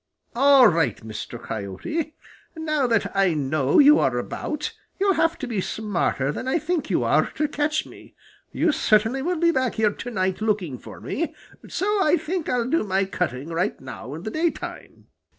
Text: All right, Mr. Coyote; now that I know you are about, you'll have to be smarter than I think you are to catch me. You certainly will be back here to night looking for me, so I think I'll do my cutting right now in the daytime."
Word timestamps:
All 0.35 0.67
right, 0.67 0.97
Mr. 1.05 1.39
Coyote; 1.39 2.15
now 2.55 2.87
that 2.87 3.15
I 3.15 3.35
know 3.35 3.77
you 3.77 3.99
are 3.99 4.17
about, 4.17 4.73
you'll 4.99 5.13
have 5.13 5.37
to 5.37 5.45
be 5.45 5.61
smarter 5.61 6.31
than 6.31 6.47
I 6.47 6.57
think 6.57 6.89
you 6.89 7.03
are 7.03 7.29
to 7.33 7.47
catch 7.47 7.85
me. 7.85 8.15
You 8.51 8.71
certainly 8.71 9.21
will 9.21 9.37
be 9.37 9.51
back 9.51 9.75
here 9.75 9.91
to 9.91 10.09
night 10.09 10.41
looking 10.41 10.79
for 10.79 10.99
me, 10.99 11.35
so 11.69 11.85
I 12.03 12.17
think 12.17 12.49
I'll 12.49 12.67
do 12.67 12.83
my 12.83 13.05
cutting 13.05 13.49
right 13.49 13.79
now 13.79 14.15
in 14.15 14.23
the 14.23 14.31
daytime." 14.31 15.05